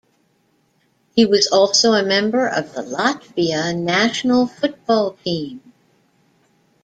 [1.15, 5.61] He was also a member of Latvia national football team.